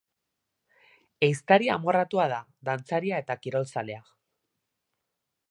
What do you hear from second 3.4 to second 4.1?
kirolzalea.